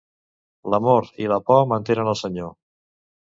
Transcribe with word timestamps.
L'amor 0.73 1.11
i 1.25 1.29
la 1.33 1.37
por 1.49 1.61
mantenen 1.73 2.09
el 2.13 2.19
senyor. 2.25 2.51